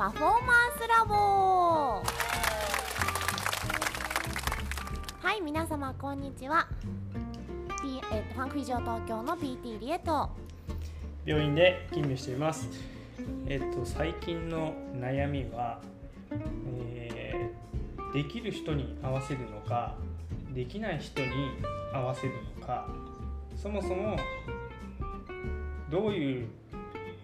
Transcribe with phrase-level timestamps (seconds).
[0.00, 0.32] パフォーマン
[0.80, 2.02] スラボは
[5.34, 6.66] い皆様こんにちは、
[7.82, 10.30] P えーとファンク以上東京の PT リエと。
[11.26, 12.70] 病院で勤務しています。
[13.46, 15.82] えっと最近の悩みは、
[16.30, 19.96] えーできる人に合わせるのか、
[20.54, 21.28] できない人に
[21.92, 22.88] 合わせるのか、
[23.54, 24.16] そもそも
[25.90, 26.48] どういう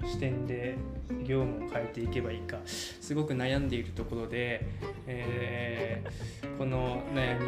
[0.06, 0.76] 視点で
[1.24, 4.64] 業務を変えていけばいいかすごく悩んでいるところで、
[5.06, 7.46] えーこの悩み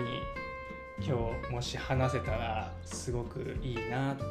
[1.00, 1.16] 今
[1.46, 4.24] 日もし話せたらすごくいいなって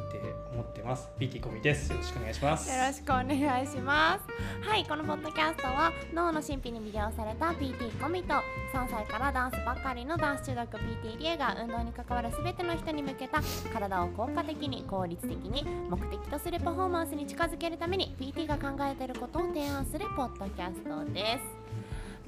[0.52, 1.08] 思ってます。
[1.18, 1.90] PT コミです。
[1.90, 2.70] よろしくお願いします。
[2.70, 4.68] よろしくお願いします。
[4.68, 8.34] はいこのポッドキャストは脳の神秘に魅了された PT コミと
[8.74, 13.40] 3歳からダンスばかりのダンス中学 PT リエが運動に関わる全ての人に向けた
[13.72, 21.57] 体を効果的に効率的に目的とするパフォーマンスに近づけるために PT が考えていることを提案するポッドキャストです。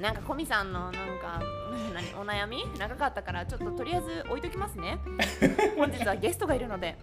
[0.01, 1.43] なんかコミさんのなんか
[1.93, 2.65] 何お悩み？
[2.79, 4.99] 長かったからちょっととりあえず置いときますね。
[5.77, 6.97] 本日はゲストがいるので。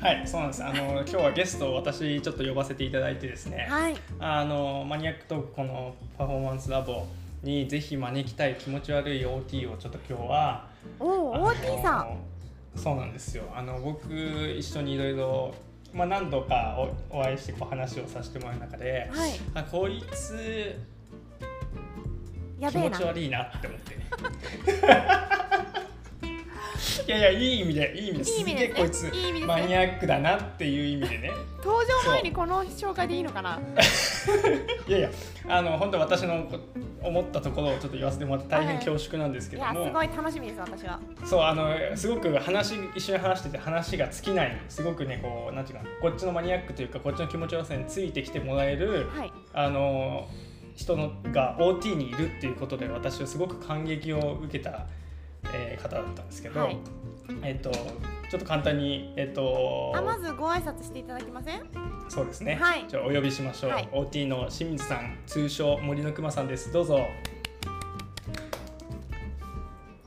[0.00, 0.64] はいそうなんです。
[0.64, 3.66] あの今日はゲストを私ちょっと呼ばせていただいてですね。
[3.68, 3.96] はい。
[4.20, 7.06] あのマニアックトークこのパフォーマンスラボ
[7.42, 10.66] にぜひ招きたい気持ち悪い OT をちょっと今日は
[11.00, 12.16] おお OT さん。
[12.76, 13.44] そうなんですよ。
[13.54, 14.06] あの僕
[14.56, 15.54] 一緒にいろいろ
[15.92, 16.76] まあ何度か
[17.10, 19.32] おお会いしてこう話をさせてもらう中で、はい。
[19.54, 20.78] あこいつ
[22.58, 22.96] やべえな。
[22.96, 23.96] 気持ち悪いなって思って。
[27.06, 29.10] いやいやいい意味でいい意味ですいい意味でこいつね。
[29.46, 31.30] マニアックだなっていう意味でね。
[31.62, 33.60] 登場前にこの紹介でいいのかな？
[34.88, 35.10] いやいや
[35.48, 36.58] あの本当私のこ
[37.02, 40.98] 思ったところをちょっと言わせてもらって大変恐縮なんですけいども、やすごい楽しみです私は。
[41.24, 49.32] そうあのすごく話一緒に話してて話が尽きないすごくねこうなんていうかなこっちのマニアックというかこっちの気持ちよさについてきてもらえるはい。
[49.52, 50.28] あの
[50.76, 54.86] 人のが OT にいるっていうことで私はすごく感激を受けた、
[55.52, 56.78] えー方だったんですけど、はい。
[57.42, 61.62] えっ、とちょっと簡単にえっ、とあまずご挨拶していただけません？
[62.08, 62.84] そうですね、はい。
[62.88, 63.88] じゃあお呼びしましょう、はい。
[63.92, 66.70] OT の清水さん通称森の熊さんです。
[66.72, 67.00] どうぞ。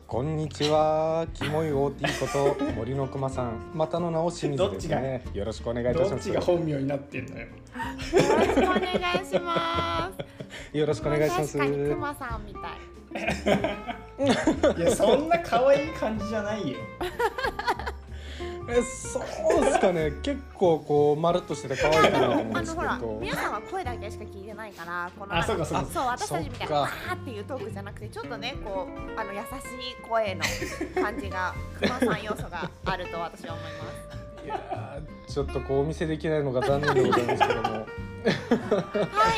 [0.07, 5.23] こんにちは、キモい OT こと森の熊さん、またの名を清水ですね。
[5.33, 6.11] よろしくお願いいたします。
[6.11, 7.41] どっちが本名になってんのよ。
[7.41, 7.47] よ
[8.37, 10.28] ろしくお願いします
[10.73, 11.57] よろしくお願いします。
[11.57, 12.79] 確かにクマさんみたい
[14.77, 16.77] いやそんな可愛い感じじゃないよ
[18.71, 20.11] え、そうですかね。
[20.21, 23.19] 結構こうまるっとしてて可愛いかなと思うんあですけのほらど。
[23.19, 28.87] 皆さんは声だけしか聞いてないからこのあそうかそうかそう私たちみたいなわーっていうトークじゃなくてちょっとねこ
[29.17, 30.43] うあの優しい声の
[31.01, 34.18] 感じがクマさん要素があると私は思います
[35.29, 37.69] ちょっとこうお見せできないのが残念でございますけども。
[37.69, 37.85] は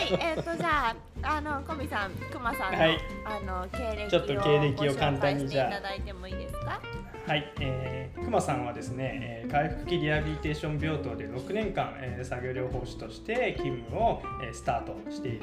[0.09, 6.81] い、えっ、とじゃああのコミさん、クマさんの、はいあの経歴をちょっと経歴を簡単にじゃあご紹介していただいてもいいですか？
[7.27, 15.41] はい、えー、熊さんはですね、えー回復期リハビリテーション病棟で6年間、えー作業療法士として勤務を、えースタートしている、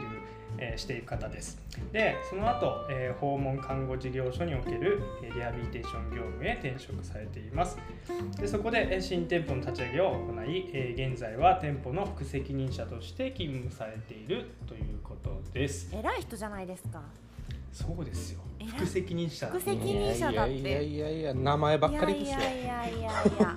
[0.59, 1.59] えーしている方です。
[1.93, 7.79] で、その後、えー訪問看護事業所における、えーリハビリテーション業務へ転職されています。
[8.41, 15.89] で、そこで、えー新店舗の立ち上げを行い、えー現在は店舗の副責任者として勤務されているということです。
[15.95, 17.03] 偉い人じゃないですか。
[17.73, 18.41] そうですよ。
[18.77, 19.47] 副責任者。
[19.49, 22.43] 副責任者だっていやいやいやいや名前ばっかりですよい。
[22.43, 23.55] やいやいやいやいや。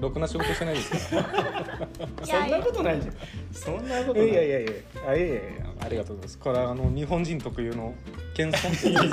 [0.00, 1.88] ろくな仕事してないですから。
[2.24, 3.14] そんなことないじゃん。
[3.52, 4.34] そんなことないい。
[4.34, 4.70] やいやいや
[5.08, 5.42] あいやいやいや
[5.80, 6.38] ありがとうございます。
[6.38, 7.94] これはあの日本人特有の
[8.34, 9.10] 謙遜っていう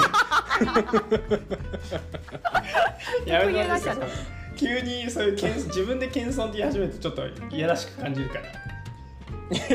[3.26, 3.98] やめてください
[4.56, 8.44] 急にそういう謙遜自分で謙遜って言い始めるとちょっといやらしく感じるから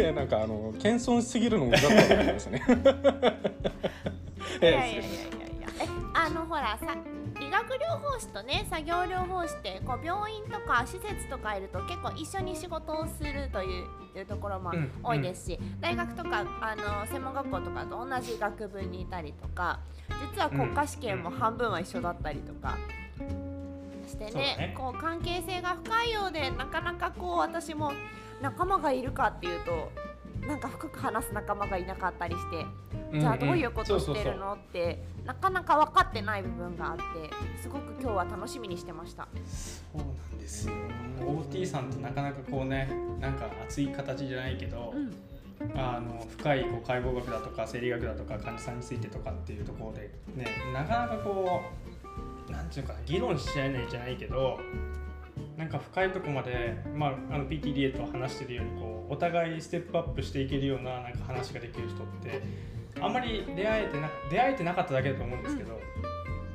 [0.01, 2.63] いやなんかあの謙遜しすぎるのもだったと思いますね。
[4.63, 5.69] いやいやいやいやいや。
[5.81, 6.97] え、あのほらさ。
[7.55, 13.85] 理学療法士とね作業療法士ってこう病院とか施設とかいると結構一緒に仕事をするとい
[14.21, 19.79] うところもうん多いですし、大学とかあの専門学校とかと同じ学部にいたりとか
[20.35, 22.77] 実は国家試験も半分は一緒だったりとか
[24.09, 24.75] してねね。
[24.77, 27.93] こう関係性が深いようでなかなかこう私も
[28.43, 29.93] 仲間がいるかっていうと
[30.47, 32.67] なんか深く話す仲間がいなかったりして、
[33.21, 37.03] じゃあどういうことしてるのってなかなか分かってない部分があって
[37.61, 39.29] すごく今日は楽しみにしてました。
[39.47, 40.75] そうなんですよ。
[41.21, 42.91] OT さんってなかなかこうね
[43.21, 45.13] なんか熱い形じゃないけど、うん。
[45.77, 51.63] あの深いこう解剖学だとか生理学だとか患者さんについてとかっていうところでねなかなかこ
[52.49, 54.59] うなんていうかな議論し合えないじゃないけど
[55.57, 62.43] なんか深いとこまで、まあ、あの PTDA と話してるようにここうお互いステップアップしていけるようななんか話ができる人って
[63.01, 65.81] あんまり出会えてな出会えてなかっただけだと思うんですけど、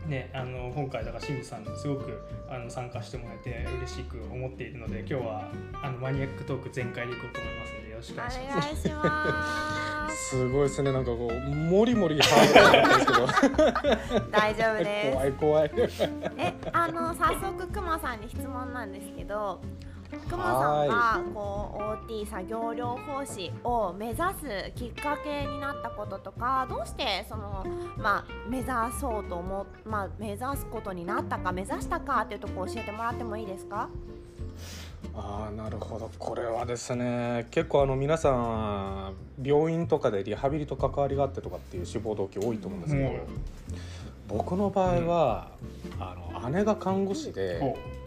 [0.07, 5.51] ね、あの今回だから清水さんにすごくあの参加してもらえて嬉しく思っているので今日は
[5.83, 10.15] あのマニアックトーク全開でいこうと思いますのでよろしくお願いします。
[10.15, 10.91] す すごいですね。
[10.91, 14.29] なんかこうもりもりハードなんですけど。
[14.31, 15.11] 大丈夫です。
[15.17, 15.71] 怖い怖い。
[16.37, 19.61] えあの早速くまさんに質問なんですけど
[20.17, 27.65] くまさんがこう OT 作業療法士を目指すきっかけになったこととかどうしてその、
[27.97, 28.69] まあ、目指
[28.99, 33.89] そうと思う、まあ、目指すことになったか目指したかっていうところ教えてもらってもいいですか？
[35.15, 36.09] ああなるほど。
[36.19, 43.19] これはですね結構あの皆さん病院とかでリハビリと関わりがあってとかっていう志望動機多いと思うんですけど、うん。
[44.27, 45.47] 僕の場合は、
[45.99, 47.98] あの姉が看護師でお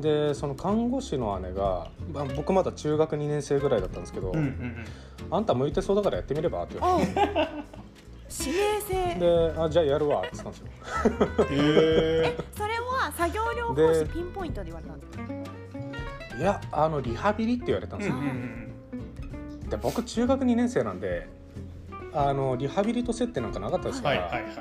[0.00, 4.86] でその看護師の姉が、まあ、僕まだ中学2年生ぐらいだったんですけど、うんうんうん。
[5.30, 6.64] あんた向いてそうだからやってみれば？
[6.64, 7.12] って言われて。
[7.20, 9.14] お指名制。
[9.18, 10.66] であじゃあやるわって言ったんですよ。
[11.50, 15.18] へそれは作業療法士ピンポイントで言われたんです
[16.32, 16.38] か？
[16.38, 18.64] いやあのリハビリって言われたんですよ、うんうんうん
[19.68, 21.28] で僕中学2年生なんで
[22.14, 24.52] あのリハビリと接点なんかなかったですから、はいはいはい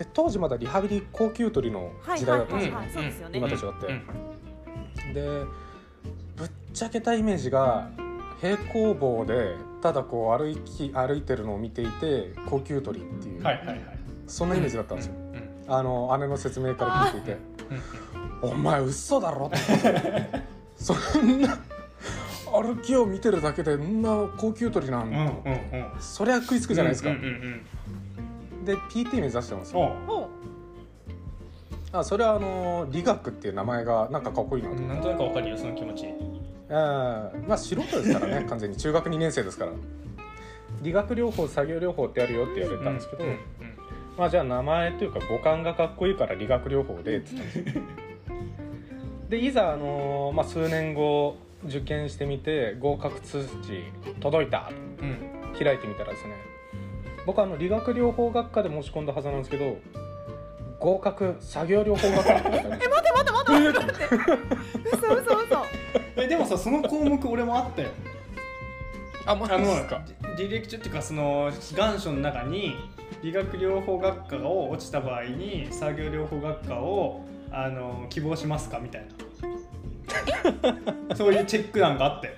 [0.00, 2.64] で当時まだリハビリ高級取りのはい時代だったんで
[3.12, 3.86] すよ、今と違って。
[5.06, 5.12] うん。
[5.12, 5.20] で
[6.36, 7.90] ぶっちゃけたイメージが
[8.40, 13.80] 平行棒でただこう歩き歩いてるのを見ていて高級取りっていう、はいはいはい。
[14.26, 15.34] そんなイメージだったんですよ、うん。
[15.34, 17.38] うんあの姉の説明から聞いていて
[18.40, 19.58] 「お前嘘だろ」って。
[20.80, 21.58] そんな
[22.50, 26.00] 歩きを見てるだけでそんな高級取りなんだ、うんうんうん。
[26.00, 27.60] そりゃ食いつくじゃないですか、うんうんうん
[28.64, 29.92] で PT 目指してますよ。
[31.92, 34.76] あそれはあの理学っていう名前がなんかかっこいいなと。
[34.76, 36.06] なんとなくわかるよその気持ち。
[36.06, 38.76] えーまあ素人ですからね 完全に。
[38.76, 39.72] 中学2年生ですから。
[40.82, 43.38] 理学療法作業療法ってやるよって言われたんですけど、うんうん
[44.16, 47.82] まあじゃあ名前というか五感がかっこいいから理学療法でって言ったんですよ。
[49.30, 53.84] でいざ、あのーまあ、数年後受験してみて合格通知
[54.20, 54.70] 届いた。
[55.00, 55.30] うん。
[55.58, 56.34] 開いてみたらですね
[57.30, 59.76] 僕はあの理学療法学科で申し込んだはずなんですけど
[60.80, 62.34] 合格作業療法学科。
[62.34, 63.78] って書いてあるんですよ待って待って待って待って。
[63.78, 65.66] 待って嘘嘘嘘。
[66.16, 67.88] えでもさその項目 俺もあったよ。
[69.26, 70.02] あマあのですか
[70.36, 72.74] 履歴書っていうかその願書の中に
[73.22, 77.20] 理学療法学科を落ちた場合に作業療法学科を
[77.52, 79.06] あの希望しますかみたい
[81.08, 81.14] な。
[81.14, 82.36] そういうチェック欄があって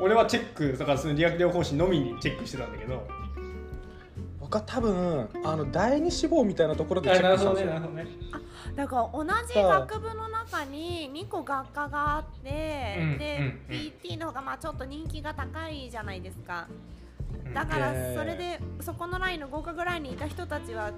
[0.00, 3.06] 俺はチェックだからその理学療法士のみにチェックしてたんだけど
[4.48, 7.72] 僕は多分あの第二志望みたいなところでチェックしたんですよ。
[8.74, 13.80] だから同じ学部の中に2個学科があって、うんで、うんうん。
[14.02, 16.66] PT の方がまあちょっと人気が高いじゃないですか。
[17.44, 17.52] うん。
[17.52, 18.18] だからえー。
[18.18, 20.92] それでそこのラインの合格ラインにいた人たちは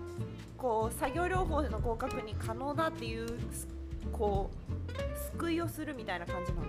[0.56, 3.66] こう作業療法の合格に可能だっていうす
[4.12, 4.48] こ
[4.88, 6.66] う救いをするみたいな感じなの？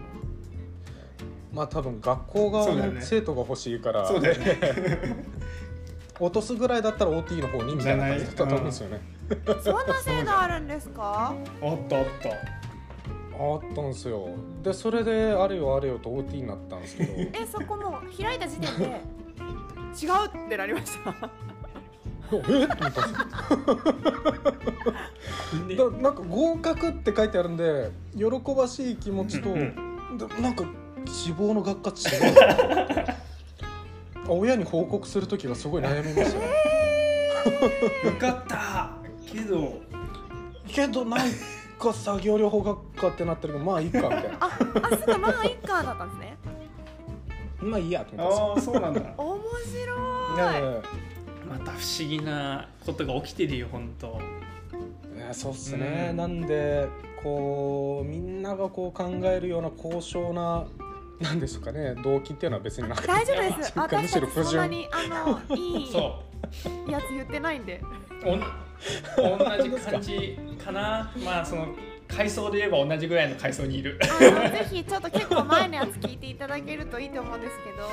[1.53, 4.57] まあ多分学校側の生徒が欲しいから、そうだよね
[6.21, 9.01] 落とすぐらいだったら OT の方にみたいな感じだったと思うんですよね。
[9.63, 11.33] そんな制度あるんですか？
[11.61, 12.29] あったあった
[13.43, 14.29] あったんですよ。
[14.61, 21.09] でそれであれよあれよと OT になったんですけど えそこもう開いた時点で違うってなりました？
[22.33, 22.37] えっ？
[22.37, 22.91] と思ったんで
[25.59, 25.91] すでよ。
[25.91, 28.25] だなんか合格って書いてあるんで喜
[28.55, 30.63] ばしい気持ちと、うんでなんか
[31.05, 31.95] 志望の学科違う。
[34.33, 36.45] 親に報告する時がすごい悩みましたね。
[38.05, 38.89] 受かった。
[39.25, 39.73] けど。
[40.67, 41.29] けどなん
[41.79, 44.37] か作業療法学科ってなってるけどまあいいかみたいな。
[44.39, 46.37] ああすぐまあいっかだったんですね。
[47.59, 48.73] まあいいやと思ったんですよ。
[48.75, 49.13] ああそうなんだ。
[49.17, 50.61] 面白い。
[50.61, 51.01] ね
[51.49, 54.19] また不思議なことが起きてるよ本当。
[55.17, 56.17] えねそうっすね、うん。
[56.17, 56.87] なんで
[57.21, 60.65] こうみんながこう考えるような高尚な
[61.21, 63.73] なんですかね動機っていうのは別になくて大丈夫です。
[63.77, 66.23] 私したちそんなにあのいいそ
[66.87, 67.81] やつ言ってないんで。
[68.25, 68.39] うおん
[69.37, 71.11] 同じ感じかな。
[71.23, 71.67] まあその
[72.07, 73.99] 階層で言えば同じぐらいの階層にいる。
[74.03, 77.87] あのぜひちょっと結構前のやつ聞いていただけるといいと思うんですけど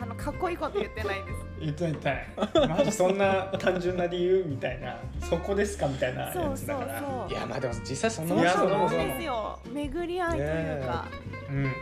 [0.00, 1.38] あのかっこいいこと言ってないです。
[1.60, 4.96] 言ってないマジそんな単純な理由みたいな。
[5.28, 7.00] そこですかみたいなやそうそうつだから。
[7.00, 8.48] そういやまあでも実際そんなもん
[8.88, 9.58] そうですよ。
[9.70, 11.08] 巡り合いというか、
[11.50, 11.72] うんうんうん。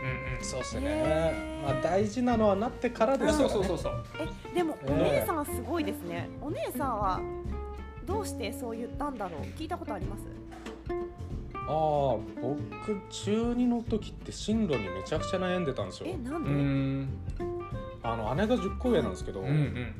[0.41, 0.81] そうっすね。
[0.81, 1.33] ね
[1.63, 4.27] まあ大事なのはなってからですから、ね、そうそうそうそう。
[4.51, 6.29] えでもおね姉さんすごいですね。
[6.41, 7.21] お姉さんは
[8.05, 9.41] どうしてそう言ったんだろう。
[9.57, 10.23] 聞いたことあります？
[11.55, 12.57] ああ僕
[13.11, 16.09] 中2の時って進路にめちゃくちゃ悩んでたんですよ。
[16.09, 17.07] うえなんで、ん
[18.03, 19.93] あの姉が10個上なんですけど、うんうん。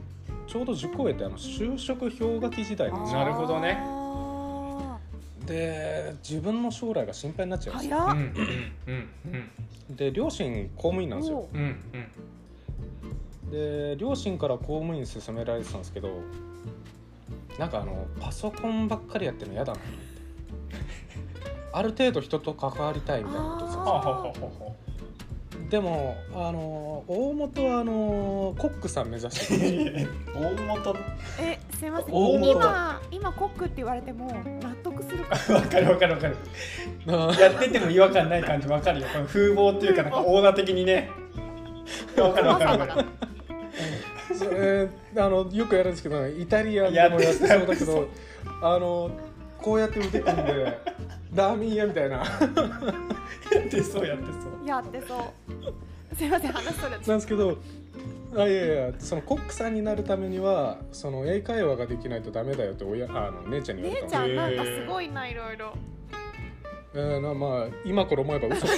[0.48, 3.20] ちょうど10個上ってあの就職氷河期時代なんですよ。
[3.20, 3.78] なるほどね。
[3.80, 4.98] あ
[5.46, 7.92] で自分の将来が心配になっちゃーうんです。
[7.92, 8.22] よ早っ、うん
[8.88, 9.10] うん
[9.90, 11.38] うんで両親公務員なんですよ。
[11.40, 11.80] おううん
[13.44, 13.52] うん。
[13.52, 16.10] で両親から公務員勧められてたんですけど
[17.58, 20.10] なんかあのパソコンばっかりやってるの嫌だなと思って。
[21.72, 24.34] ある程度人と関わりたいみたいなことですあ
[25.70, 30.10] でもあの大元はあのコックさん目指してる。
[30.34, 30.96] う 大元？
[31.40, 32.16] えすいません。
[32.16, 35.36] 今今コックって言われても納得するか。
[35.54, 36.38] わかるわかるわかる。
[37.08, 39.08] あやってても違和感ない感じわかるよ。
[39.14, 41.10] この風貌っていうかなんかオーナー的にね。
[42.18, 42.80] わかるわかる。
[42.80, 43.06] わかる。
[44.36, 48.08] それあのよくやるんですけどイタリアンでもやってそうだけど
[48.62, 49.12] あの
[49.62, 50.78] こうやって腕組んで
[51.36, 52.18] ラーメン屋みたいな。
[52.20, 54.68] やってそうやってそう。
[54.68, 55.34] やってそ
[56.14, 56.16] う。
[56.16, 56.92] すいません話それ。
[56.92, 57.58] なんですけど
[58.36, 65.74] あいやいやそのコックさんになるためにはその英会話ができないとダメだよって親あの姉ちゃんに言われ姉ちゃんなんかすごいないろいろ。
[66.94, 68.68] えーなまあ今から思えば嘘。
[68.68, 68.78] つ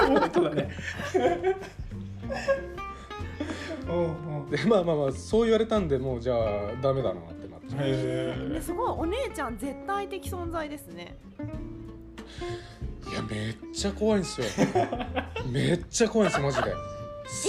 [0.00, 0.70] 本当だね。
[3.88, 6.38] おうおうでまあまあまあそう言われたんでもうじゃあ
[6.80, 8.62] ダメだなってなっちゃうへー。
[8.62, 11.16] すごいお姉ちゃん絶対的存在ですね。
[13.10, 14.46] いやめっちゃ怖いんですよ。
[15.50, 16.74] めっちゃ怖いんです マジで。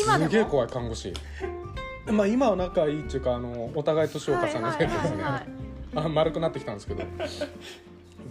[0.03, 1.13] 今すげえ怖い看護師。
[2.07, 4.47] まあ今は仲いいっていうかあのお互い年を重ね
[4.77, 5.23] てですね、
[5.95, 7.03] あ丸くなってきたんですけど。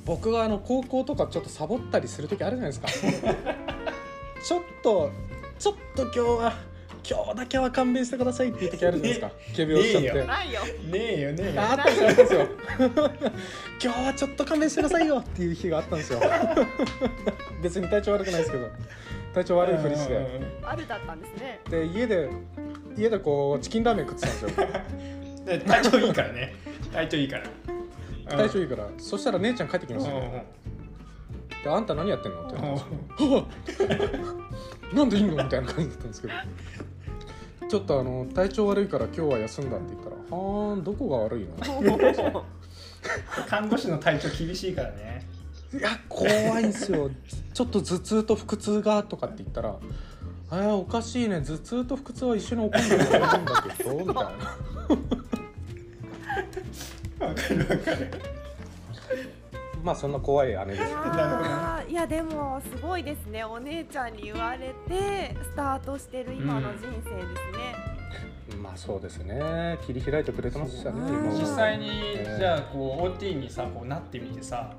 [0.04, 2.88] 僕があの高校とかちょっとサボったりする時あるじゃないですか。
[4.42, 5.10] ちょっと
[5.58, 6.54] ちょっと今日は
[7.08, 9.30] 今日だけは勘弁してくださいっていう時あるじゃないですか。
[9.56, 10.24] 仮病しちゃって。
[10.24, 10.64] ないよ。
[10.64, 11.62] ねえよねえよ。
[11.62, 11.82] ああった。
[11.84, 12.48] んですよあったんですよ。
[13.82, 16.20] 今日はちょっと勘弁してくださいよっていう日があったんですよ。
[17.62, 18.68] 別に体調悪くないですけど。
[19.34, 20.26] 体調悪いふりして。
[20.62, 21.60] あるだったんですね。
[21.70, 22.28] で家で
[22.96, 24.50] 家でこうチキンラーメン食ってたんですよ。
[25.46, 26.54] で体調いいからね。
[26.92, 27.44] 体調いいから。
[28.28, 28.88] 体調いいから。
[28.98, 30.46] そしたら姉ちゃん帰ってきましたね。
[31.62, 32.56] であんた何やってんのって
[34.94, 35.42] なんでいいの？
[35.42, 36.34] みたいな感じだったんですけど。
[37.68, 42.44] ちょっとあの体調悪いから今日は休んだって言ったら「はーんどこが悪いの?」
[43.46, 45.24] 看護師の体調厳しいからね。
[45.72, 46.28] いや怖
[46.58, 47.08] いんですよ。
[47.54, 49.76] ちょっと頭痛と腹痛がとかって言ったら
[50.52, 51.42] 「えー、おかしいね。
[51.42, 54.20] 頭痛と腹痛は一緒に起こるんだよいいんだけど」みたいな。
[57.28, 58.10] わかるわかる
[59.82, 60.82] まあそんな怖い姉です。
[60.82, 63.44] いやー いやでもすごいですね。
[63.44, 69.78] お姉ちゃんに言われてスタートしてる今の人生ですね、まあそうですね。
[69.86, 71.00] 切り開いてくれてましたね
[71.32, 74.72] 実際にえーじゃあこう OT にさこうなってみてさ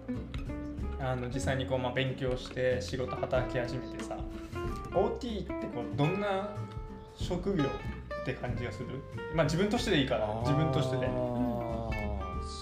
[1.00, 4.16] あの実際にこうまあ勉強して仕事働き始めてさ
[4.94, 6.50] OT ってこうどんな
[7.16, 7.68] 職業っ
[8.26, 8.88] て感じがする？
[9.36, 11.08] まあ自分としてでいいから自分としてで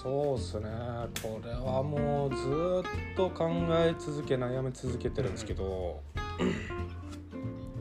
[0.02, 0.66] そうですね。
[1.22, 2.84] これはもうずーっ
[3.16, 6.00] と考え続け悩み続けてるんですけど、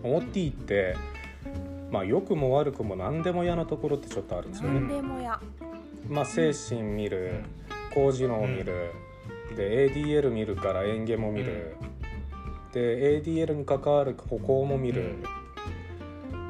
[0.03, 0.97] OT って
[1.89, 5.39] まあ良くも悪くも何でも嫌なところってちょっとあるんですよね、でもや
[6.09, 7.41] まあ精神見る
[7.93, 8.91] 高次能見る、
[9.55, 11.77] で ADL 見るから園芸も見る、
[12.73, 15.15] で ADL に関わる歩行も見る、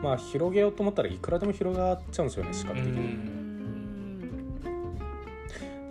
[0.02, 3.38] まあ広げようと思ったらいくらでも広がっちゃうんですよね視覚的に。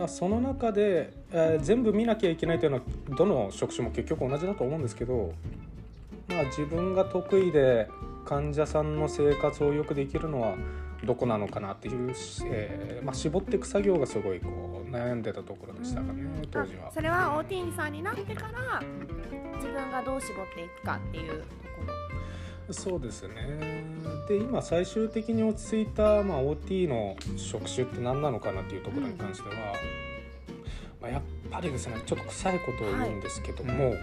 [0.07, 2.83] その中で、えー全部見なきゃいけないというのは
[3.17, 5.33] どの職種も結局同じだと思うんですけど、
[6.29, 7.89] まあ、自分が得意で
[8.25, 10.55] 患者さんの生活をよくできるのは
[11.05, 12.15] どこなのかなっていう、
[12.45, 16.93] えーまあ、絞っていく作業がすごいこう悩んでたところでしたかね当時はあ。
[16.93, 18.83] それは OT さんになってから
[19.57, 21.49] 自分がどう絞っていくかっていうとこ
[21.87, 21.98] ろ
[22.71, 23.85] そうですね。
[24.29, 29.55] で今最終的に落ち着いた、まあ、OT の職種って何なのかなっていうところに関しては、
[31.01, 33.95] まあ、やっぱりですねちょっと臭いことを言うんですけども、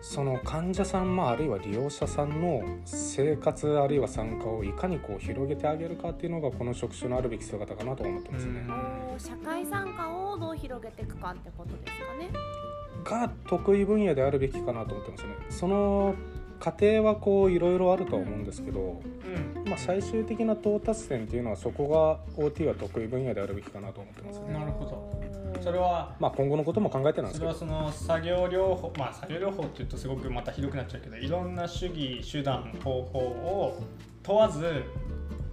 [0.00, 8.64] その患者さん、まあ、あるいは利用者さんの生活あるいは参加をいかにこう広げてあげるかっていうのがこの職種のあるべき姿かなと思ってますね。
[9.18, 12.30] 社会参加をどう広げていくかってことですかね。
[13.04, 15.34] が得意分野であるべきかなと思ってますね。
[15.50, 16.14] その
[16.60, 19.68] 過程はこういろいろあるとは思うんですけど、うん。
[19.68, 21.88] まあ、最終的な到達点っていうのはそこ
[22.36, 24.52] が OT は得意分野であるべきかなと思ってますね。
[24.52, 25.28] なるほど。
[25.60, 27.52] それはまあ今後のことも考えてなんですけど。
[27.52, 33.82] それはその作業療法まあ作業療法っていうとすごくまたひどくなっちゃうけどいろんな主義手段方法を
[34.22, 34.84] 問わず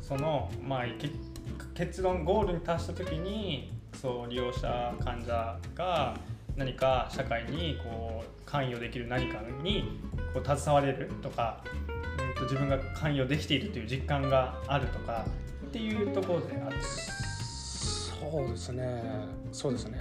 [0.02, 1.10] そのまあけ
[1.74, 6.16] 結論ゴールに達した時にそう利用者患者が
[6.56, 10.00] 何か社会にこう関与できる何かに
[10.34, 11.62] こう携われるとか、
[12.28, 15.26] うん、と自分が関与できているという実感があるとか
[15.68, 19.04] っていうところであってそうですね。
[19.52, 20.00] そうですね。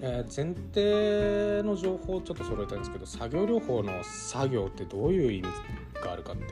[0.00, 5.48] えー前提の情報をちょっと揃えたいんですけど作業療法の作業ってどういう意味
[6.00, 6.44] があるかって。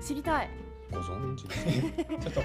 [0.00, 0.48] 知りたい。
[0.92, 2.14] ご存知ですか？
[2.22, 2.40] ちょっと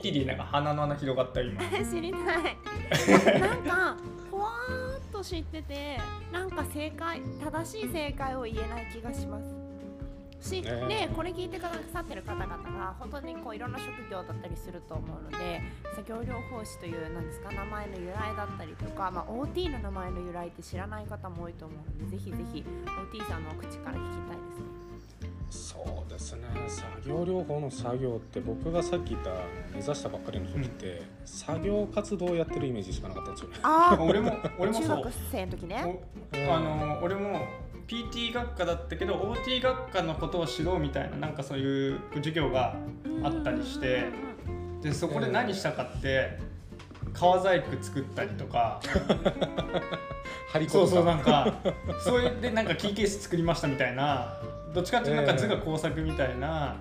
[0.00, 1.60] PTD なんか鼻の穴広がったよ今。
[1.84, 3.40] 知りたい。
[3.40, 3.96] なんか
[4.30, 5.98] ふわーっと知ってて
[6.32, 9.64] なんか正解正しい正解を言えない気がします。
[10.44, 11.10] し、ね。
[11.16, 15.62] これ聞いてくださってる方々が本当にこういろんな職業だったりすると思うので
[15.96, 22.64] 作業療法士というなんですか名前の由来だったりとか、まあ、OT の名前の由来って知らない方も多いと思うのでぜひぜひ
[23.12, 24.73] OT さんのお口から聞きたいですね
[25.54, 26.42] そうですね。
[26.66, 29.30] 作業療法の作業って僕がさっき言った
[29.72, 34.96] 目指したばっかりの時って、作業活動をやってるイメージしかなかったんですよねあ俺も俺もそう。
[34.96, 36.00] 中学生の時ね。
[36.48, 37.46] おあの俺も
[37.86, 42.74] PT 学科だったけど OT 学科のことを知ろうみたいななんかそういう授業が
[43.22, 44.06] あったりして
[44.80, 46.38] でそこで何したかって
[47.12, 48.80] 革細工作ったりとか
[50.68, 51.54] そうそうなんか
[52.02, 54.40] それでなんかキーケース作りましたみたいな
[54.74, 56.76] どっちかっていうとなんか図画工作みたいな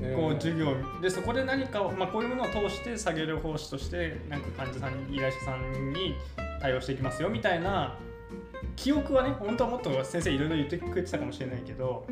[0.00, 6.14] えーこう授業でそこで何かを、まあ、こういうものを通して作業療法士としてなんか患者さんに依頼者さんに
[6.60, 7.98] 対応していきますよみたいな
[8.76, 12.06] 記憶はね本当はもっと先生いろいろ言ってくれてたかもしれないけど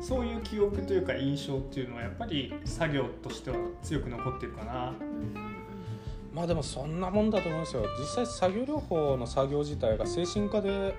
[0.00, 4.92] そういう記憶というか印象っていうのはやっぱり作業としては強く残ってるかな。
[6.32, 10.94] まあでもそんなもんだと思うんですよ実際作業療法の作業自体が精神科で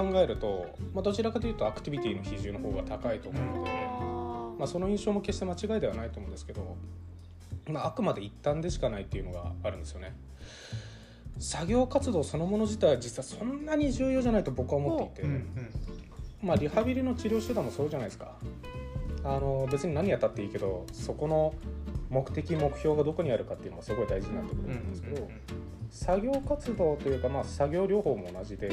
[0.00, 3.70] 考えると、まあ、どちらかというとアクティビティの比重の方が高いと思うので、
[4.58, 6.76] まあ、その印象も決して間違いではないと思うんですけど、
[7.68, 10.16] まあ、あくまで一旦でしかないっていうのがあるんですよね。
[11.38, 15.46] 作業活動そのもの自体は実はそんなに重要じゃないと僕は思っていて、うん
[16.42, 18.36] まあ、リハビリの治療手段もそうじゃないですか。
[19.22, 21.54] あの別に何やったっていいけどそこの
[22.08, 25.30] 目的目標がどこにあるかっていうのがすごい大事になってくるとうん思うんですけど、
[25.90, 28.70] 作業活動というか、まあ、作業療法も同じで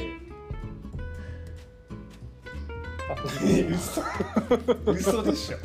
[3.16, 4.02] 嘘
[4.86, 5.56] 嘘でしょ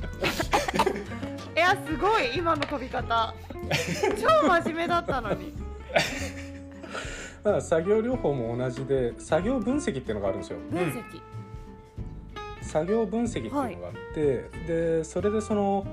[1.56, 3.34] いやすごい今の飛び方。
[4.19, 5.53] 超真面目だったのに。
[7.43, 10.60] まあ作業療法も同じで作業分析っていうのがあるんですよ。
[10.71, 11.21] 分析、
[12.62, 15.86] 作業分析っていうのがあって、でそれでその、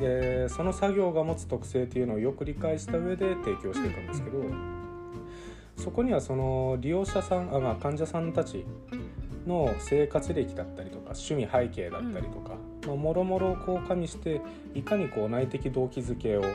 [0.00, 4.38] えーその作業が持つ特性っていうのをよく理解した上で提供していくんですけど、
[5.76, 8.64] そこにはその利用者さんあ、まあ、患者さんたち
[9.46, 12.56] の生活歴だったりとか趣味背景だったりとか、
[12.86, 14.40] まあもろもろをこう加味して
[14.74, 16.50] いかにこう内的動機づけを引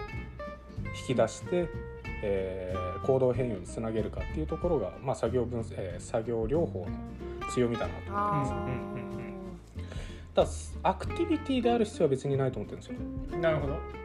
[1.07, 1.67] き出して、
[2.23, 8.51] えー行動変容につなげるかっていうところが、まあ、作業分、えー作業療法の強みだなと思ってます。
[8.51, 9.11] うんうんうん
[10.33, 10.47] ただ
[10.83, 13.39] アクティビティである必要は別にないと思ってるんですよ。
[13.39, 14.00] なるほど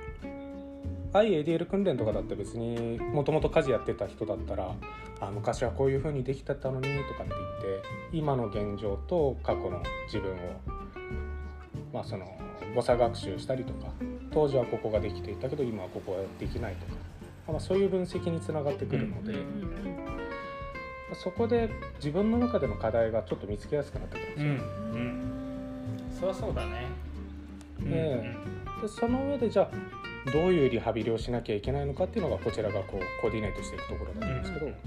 [1.22, 4.74] IADL 訓練とかだって別にもともと家事やってた人だったら
[5.20, 10.37] あ昔はこういう風にできてたのにとかって言って今の現状と過去の自分を
[11.92, 12.26] まあその
[12.74, 13.88] 誤差学習したりとか
[14.33, 16.92] 当時はここができていたけど今はここはできないとか、
[17.48, 19.35] まあ、そういう分析につながってくるので、
[21.14, 24.52] そこで自分の中での課題がちょっと見つけやすくなってくるんですよ。
[24.52, 24.57] うん
[24.92, 25.37] うん。
[26.20, 26.87] そりゃそうだね。
[27.85, 28.35] え。
[28.83, 34.72] でその上でじゃあどういうリハビリをしなきゃいけないのかっていうのがこちらがこうコーディネートしていくところだと思うんですけど、うん。
[34.72, 34.78] だ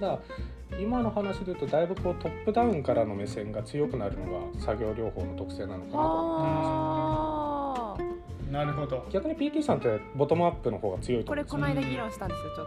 [0.00, 0.22] か
[0.70, 8.52] ら今の話で言うとだいぶこうトップダウンからの目線が強くなるのが作業療法の特性なのかなと思ってます。
[8.52, 9.06] なるほど。
[9.10, 12.66] 逆に PT さんってボトムアップの方が強いとこれ思うんですよこの間議論したんですよちょっ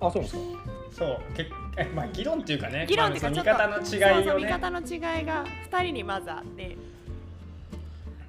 [0.00, 0.42] あそうなんですか？
[0.92, 1.18] そう。
[1.36, 2.80] けえまあ議論っていうかね。
[2.80, 6.76] と議論っていうか見方の違いそうそうをね見方の違いが2人にまずあって。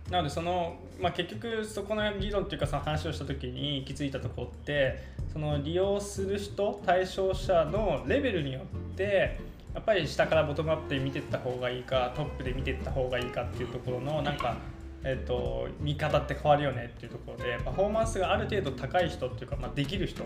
[0.09, 9.39] なのでその、まあ、結局そこの議論っていうかその話をした時に行き着いたとこってその利用する人対象者のレベルによって
[9.73, 14.55] やっぱり下からボトムアップで見ていった方がいいかトップで見ていった方がいいかっていうところのなんか、
[15.03, 20.23] えっと見方って変わるよねっていうところでパフォーマンスがある程度高い人っていうか、まあ、できる人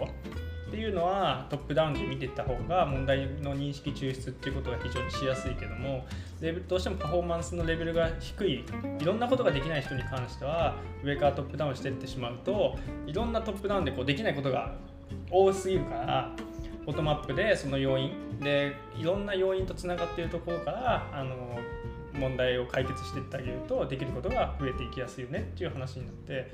[0.68, 6.06] っていうのはトップダウンで見ていった方が問題の認識抽出っていうことが非常にしやすいけども
[6.68, 8.66] どうしてもパフォーマンスのレベルが低い
[9.00, 14.76] いろんなことができない人に関しては上からトップダウンしていってしまうといろんなトップダウンでこうできないことが
[15.32, 16.36] 多すぎるから
[16.86, 21.60] ボトムアップでその要因でいろんな要因とつながっているところからあの
[22.14, 26.52] 問題を解決していってあげるとできることが増えていきやすいよねっていう話になって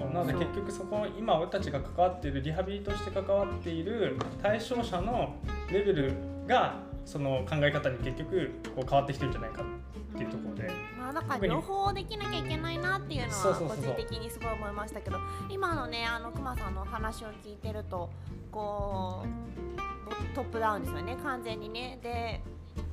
[0.00, 0.10] そう。
[0.12, 5.34] なので結局そこ今俺たちが関わっているリハビリとして関わっている対象者の
[5.70, 6.14] レベル
[6.46, 10.70] がその考え方に結局こう変わってきてるんじゃないかっていうところで。
[10.98, 18.10] まあ、だから両方できなきゃいけないなっていうのは個人的にすごい思いましたけど今のねあのくまさんのお話を聞いてると
[18.52, 21.16] こうトップダウンですよね。
[21.22, 21.98] 完全にね。
[22.02, 22.40] で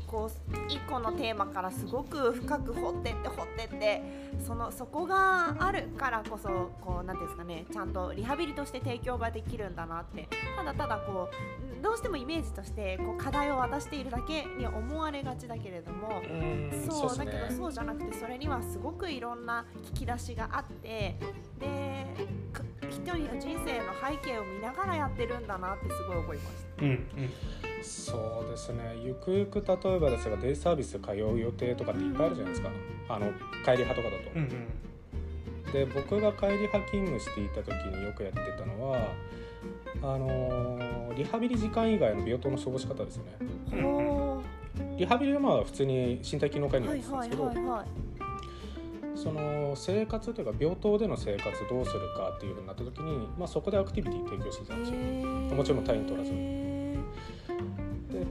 [0.07, 4.01] こう一個のテーマからすごく深く掘ってって掘ってって
[4.45, 11.29] そのそこがあるからこそこうなんていうんですかねちゃんとリハビリとして提供ができるんだなってただただこ
[11.79, 21.15] うどうしてもイメージとしてこう課題を渡しているだけに思われがちだけれどもうんそうだけどそうじゃなくてそれにはすごくいろんな聞き出しがあって
[21.59, 22.05] で
[22.53, 26.85] か一人の人生の背景を見ながらやってるんだなってすごい思いました。
[26.85, 32.69] うんうんそうですねゆくゆく例えばですがデイサービス通う予定とかっていっぱいあるじゃないですか
[33.09, 33.27] あの
[33.63, 34.31] 帰り派とかだと。
[34.35, 34.87] うんうん
[35.73, 39.13] で僕が帰り派勤務していた時によくやってたのは
[40.01, 43.81] あのーリハビリ時間以外の病棟の過ごし方ですよね。
[43.81, 44.41] ほ
[44.95, 48.07] リハビリはまあ普通に身体機能科ーにははいるんですけど。
[49.15, 54.97] その生活というか病棟での生活どうするかっていうふうになった時に、まあ、そこでアクティビティ提供してたんですよ。
[55.55, 56.66] もちろん単位取らずへ
[58.11, 58.25] で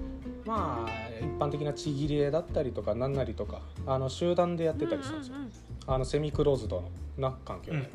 [0.45, 0.91] まあ
[1.21, 5.35] 一般的なちぎり絵だったりとか何なりとかあの集団でやっーてたりしたんですよ。
[5.35, 5.53] うんうんうん。
[5.95, 6.83] あのセミクローズド
[7.17, 7.89] な環境うんで、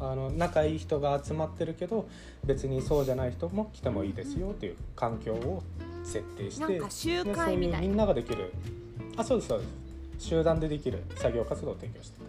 [0.00, 2.08] あの仲いい人が集まってるけど
[2.44, 5.62] 別にそうじゃない人も来てもいいですよっていう環境を
[6.04, 7.80] 設定してなんか集でそう会みたいな。
[7.80, 8.52] みんなができる。
[9.16, 9.64] あそうですそうで
[10.18, 10.26] す。
[10.28, 12.26] 集団でできる作業活動を提供してた。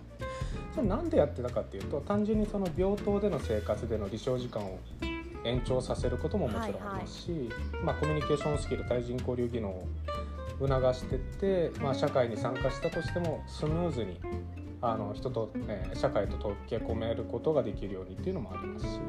[0.76, 4.78] それなんでやってたかっていうと単純にその病棟での生活での離床時間を
[5.48, 7.50] 延長させることももちろんありますし、
[7.84, 9.88] まあ、コミュニケーションスキル対人交流技能を
[10.60, 14.20] 促してって、まあ、社会に参加したとしてもスムーズに
[14.82, 19.00] あの人と、えー社会と溶け込めることができるようにっていうのもありますし。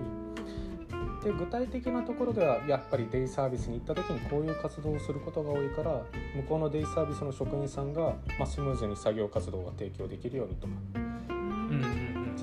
[1.22, 6.03] で具体的なところではやっぱりデイサービスに行った時にこういう活動をすることが多いから
[6.37, 11.08] 向こうのデイサービスの職員さんが、まあ、スムーズに作業活動が提供できるようにとか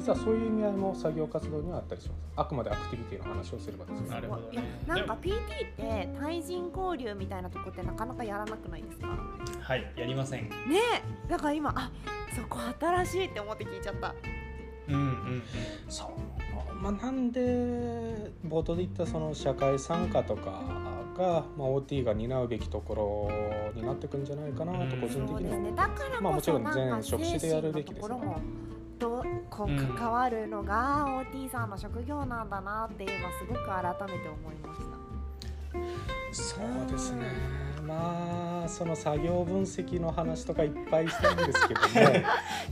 [0.06, 2.20] 実はそういう意味合いも作業活動にはあったりします。
[2.36, 4.10] あくまでアクティビティの話をすればですね。
[4.10, 4.64] なるほどね。
[4.86, 5.40] なんか PT っ
[5.76, 9.08] て対人交流みたいなとこってなかなかやらなくないですか？
[9.62, 10.44] はいやりません。
[10.44, 10.50] ね
[11.28, 11.90] えだから今あ
[12.36, 14.14] そこ新しいって思って聞いちゃった。
[14.90, 15.44] うんうん
[15.90, 17.40] そう、まあ、なんで
[18.48, 20.62] 冒頭で言ったその社会参加とか
[21.18, 22.94] が、まあ、OT が担うべきとこ
[23.74, 25.62] ろになってくんじゃないかなと個人的には思う。
[25.64, 25.72] ね。
[25.76, 28.08] だからまあもちろんこそなんか全職種でやるべきです
[28.96, 33.84] とこうんう関わるのが OT さんの職業なんだなっていうのはすごく改
[34.18, 34.96] めて思いました。
[36.32, 37.26] そうですね。
[37.86, 42.26] まあその作業分析の話とかいっぱいしたいんですけどね。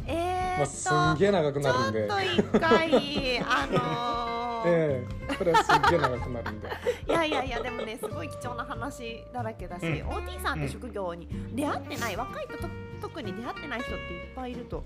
[0.08, 2.08] え まあー、すんげえ長くちょっなるんで。
[2.08, 6.68] と一回あのー ええこれはすんげえ長くなるんで。
[7.08, 10.10] いやいやいやでもねすごい貴重な話だらけだし、うん。
[10.10, 12.70] OT さんって職業に出会ってない、若い人と
[13.02, 14.84] 特に出会ってない人っていっぱいいると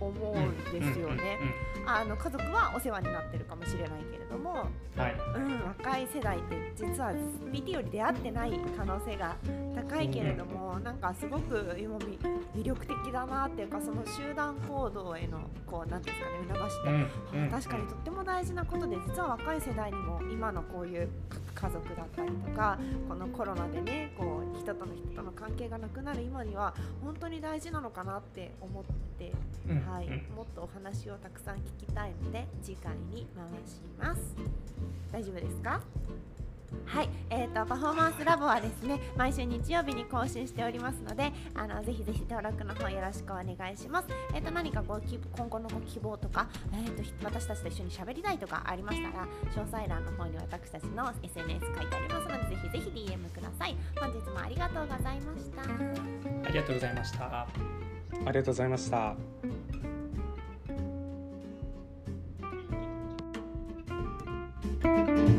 [0.00, 1.38] 思うんですよね。
[1.86, 5.14] あの家族はお世話になってるかもしれないけれども、うんはい。
[5.36, 7.12] うん、若い世代って実は
[7.52, 9.36] PT より出会ってない可能性が
[9.74, 12.18] 高いけれども、なんかすごく今み
[12.54, 16.90] 魅力的だなっていうかその集団行動へのこうなんですかね促して、
[17.36, 17.50] うんうん。
[17.50, 21.08] 確かにとっても大事なことで実は若い世代にも今のこういう
[21.54, 28.84] 家族だったりとかこのコロナでねこう人との人との関係がなくなる今には本当に大事なのかなって思っ
[29.18, 29.32] て、
[29.66, 29.80] うん。
[29.90, 30.06] はい。
[30.06, 30.36] うん。
[30.36, 34.36] もっとお話をたくさん聞きたいので次回に回します。
[35.10, 35.80] 大丈夫ですか？
[36.84, 53.76] はい、えーと、パフォーマンスラボはですね毎週日曜日に更新しておりますのであのぜひぜひ登録の方よろしくお願いします、えーと、何かご今後のご希望とか、えーと、私たちと一緒に喋りたいとかありましたら詳細欄の方に私たちの SNS 書いてありますのでぜひぜひ DM ください。
[53.98, 55.62] 本日もありがとうございました。
[55.62, 57.24] ありがとうございました。
[57.24, 57.46] あ
[58.16, 59.16] りがとうございました、
[64.84, 64.88] う
[65.34, 65.37] ん